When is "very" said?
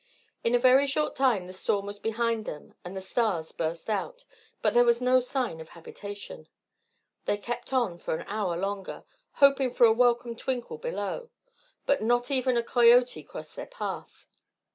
0.57-0.87